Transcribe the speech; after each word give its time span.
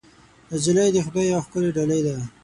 نجلۍ 0.51 0.89
د 0.93 0.97
خدای 1.05 1.25
یوه 1.31 1.41
ښکلی 1.45 1.69
ډالۍ 1.75 2.01
ده. 2.05 2.15